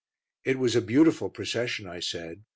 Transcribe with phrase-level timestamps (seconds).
[0.43, 2.41] "It was a beautiful procession," I said.